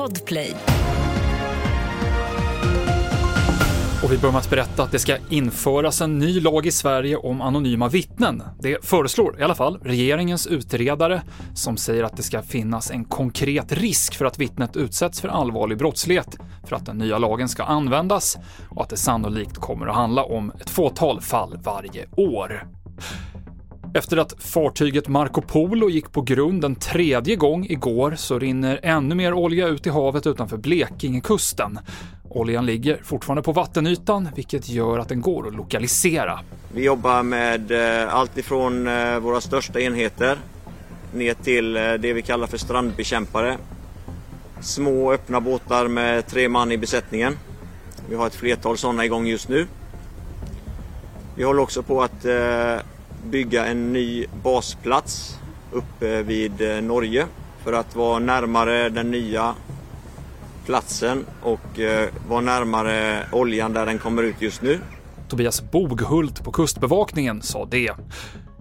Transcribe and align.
Podplay. 0.00 0.56
Och 4.04 4.12
vi 4.12 4.18
börjar 4.18 4.32
med 4.32 4.38
att 4.38 4.50
berätta 4.50 4.82
att 4.82 4.92
det 4.92 4.98
ska 4.98 5.16
införas 5.28 6.00
en 6.00 6.18
ny 6.18 6.40
lag 6.40 6.66
i 6.66 6.70
Sverige 6.70 7.16
om 7.16 7.40
anonyma 7.40 7.88
vittnen. 7.88 8.42
Det 8.60 8.84
föreslår 8.84 9.40
i 9.40 9.42
alla 9.42 9.54
fall 9.54 9.78
regeringens 9.82 10.46
utredare 10.46 11.22
som 11.54 11.76
säger 11.76 12.04
att 12.04 12.16
det 12.16 12.22
ska 12.22 12.42
finnas 12.42 12.90
en 12.90 13.04
konkret 13.04 13.72
risk 13.72 14.14
för 14.14 14.24
att 14.24 14.38
vittnet 14.38 14.76
utsätts 14.76 15.20
för 15.20 15.28
allvarlig 15.28 15.78
brottslighet 15.78 16.36
för 16.64 16.76
att 16.76 16.86
den 16.86 16.98
nya 16.98 17.18
lagen 17.18 17.48
ska 17.48 17.62
användas 17.62 18.38
och 18.70 18.82
att 18.82 18.88
det 18.88 18.96
sannolikt 18.96 19.56
kommer 19.56 19.86
att 19.86 19.96
handla 19.96 20.24
om 20.24 20.52
ett 20.60 20.70
fåtal 20.70 21.20
fall 21.20 21.58
varje 21.64 22.06
år. 22.16 22.79
Efter 23.94 24.16
att 24.16 24.42
fartyget 24.42 25.08
Marco 25.08 25.42
Polo 25.42 25.90
gick 25.90 26.12
på 26.12 26.22
grund 26.22 26.64
en 26.64 26.74
tredje 26.74 27.36
gång 27.36 27.66
igår 27.66 28.14
så 28.16 28.38
rinner 28.38 28.80
ännu 28.82 29.14
mer 29.14 29.32
olja 29.32 29.68
ut 29.68 29.86
i 29.86 29.90
havet 29.90 30.26
utanför 30.26 30.56
Blekingekusten. 30.56 31.78
Oljan 32.28 32.66
ligger 32.66 33.00
fortfarande 33.02 33.42
på 33.42 33.52
vattenytan, 33.52 34.28
vilket 34.36 34.68
gör 34.68 34.98
att 34.98 35.08
den 35.08 35.20
går 35.20 35.48
att 35.48 35.54
lokalisera. 35.54 36.40
Vi 36.74 36.84
jobbar 36.84 37.22
med 37.22 37.70
eh, 37.70 38.14
allt 38.14 38.38
ifrån 38.38 38.88
eh, 38.88 39.18
våra 39.18 39.40
största 39.40 39.80
enheter 39.80 40.38
ner 41.14 41.34
till 41.34 41.76
eh, 41.76 41.82
det 41.82 42.12
vi 42.12 42.22
kallar 42.22 42.46
för 42.46 42.58
strandbekämpare. 42.58 43.56
Små 44.60 45.12
öppna 45.12 45.40
båtar 45.40 45.88
med 45.88 46.26
tre 46.26 46.48
man 46.48 46.72
i 46.72 46.78
besättningen. 46.78 47.38
Vi 48.08 48.16
har 48.16 48.26
ett 48.26 48.34
flertal 48.34 48.76
sådana 48.76 49.04
igång 49.04 49.26
just 49.26 49.48
nu. 49.48 49.66
Vi 51.36 51.44
håller 51.44 51.62
också 51.62 51.82
på 51.82 52.02
att 52.02 52.26
bygga 53.24 53.66
en 53.66 53.92
ny 53.92 54.26
basplats 54.42 55.38
uppe 55.72 56.22
vid 56.22 56.60
eh, 56.60 56.82
Norge 56.82 57.26
för 57.64 57.72
att 57.72 57.96
vara 57.96 58.18
närmare 58.18 58.88
den 58.88 59.10
nya 59.10 59.54
platsen 60.66 61.26
och 61.42 61.80
eh, 61.80 62.08
vara 62.28 62.40
närmare 62.40 63.26
oljan 63.32 63.72
där 63.72 63.86
den 63.86 63.98
kommer 63.98 64.22
ut 64.22 64.42
just 64.42 64.62
nu. 64.62 64.80
Tobias 65.28 65.70
Boghult 65.70 66.44
på 66.44 66.52
Kustbevakningen 66.52 67.42
sa 67.42 67.64
det. 67.64 67.92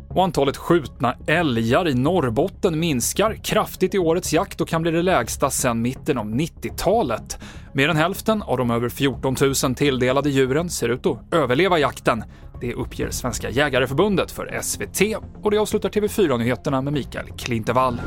Och 0.09 0.23
antalet 0.23 0.57
skjutna 0.57 1.15
älgar 1.27 1.87
i 1.87 1.93
Norrbotten 1.93 2.79
minskar 2.79 3.33
kraftigt 3.43 3.93
i 3.95 3.97
årets 3.97 4.33
jakt 4.33 4.61
och 4.61 4.67
kan 4.67 4.81
bli 4.81 4.91
det 4.91 5.01
lägsta 5.01 5.49
sedan 5.49 5.81
mitten 5.81 6.17
av 6.17 6.25
90-talet. 6.25 7.37
Mer 7.73 7.89
än 7.89 7.97
hälften 7.97 8.41
av 8.41 8.57
de 8.57 8.71
över 8.71 8.89
14 8.89 9.35
000 9.63 9.75
tilldelade 9.75 10.29
djuren 10.29 10.69
ser 10.69 10.89
ut 10.89 11.05
att 11.05 11.33
överleva 11.33 11.79
jakten. 11.79 12.23
Det 12.61 12.73
uppger 12.73 13.09
Svenska 13.09 13.49
Jägareförbundet 13.49 14.31
för 14.31 14.59
SVT 14.61 15.01
och 15.43 15.51
det 15.51 15.57
avslutar 15.57 15.89
TV4-nyheterna 15.89 16.81
med 16.81 16.93
Mikael 16.93 17.27
Klintevall. 17.37 18.01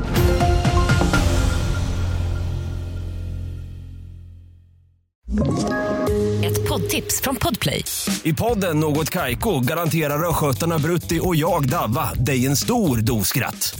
Ett 6.43 6.69
poddtips 6.69 7.21
från 7.21 7.35
Podplay. 7.35 7.83
I 8.23 8.33
podden 8.33 8.79
Något 8.79 9.09
Kaiko 9.09 9.59
garanterar 9.59 10.29
östgötarna 10.29 10.79
Brutti 10.79 11.19
och 11.23 11.35
jag, 11.35 11.69
Davva, 11.69 12.13
dig 12.13 12.45
en 12.45 12.55
stor 12.55 12.97
dos 12.97 13.27
skratt. 13.27 13.79